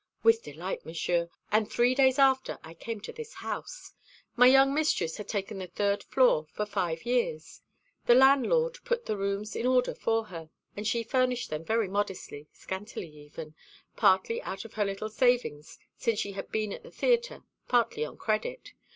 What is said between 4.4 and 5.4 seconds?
young mistress had